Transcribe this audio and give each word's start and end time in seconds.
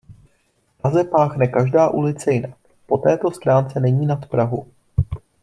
V 0.77 0.81
Praze 0.81 1.03
páchne 1.03 1.47
každá 1.47 1.89
ulice 1.89 2.31
jinak; 2.31 2.57
po 2.85 2.97
této 2.97 3.31
stránce 3.31 3.79
není 3.79 4.05
nad 4.05 4.25
Prahu. 4.25 4.65